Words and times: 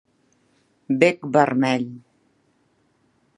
Bec 1.03 1.29
vermell. 1.35 1.87